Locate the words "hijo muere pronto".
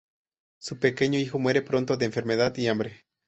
1.19-1.95